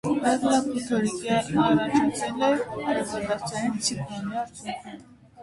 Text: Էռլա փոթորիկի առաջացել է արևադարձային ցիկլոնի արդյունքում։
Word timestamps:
Էռլա 0.29 0.53
փոթորիկի 0.67 1.29
առաջացել 1.65 2.47
է 2.47 2.49
արևադարձային 2.95 3.77
ցիկլոնի 3.91 4.43
արդյունքում։ 4.47 4.99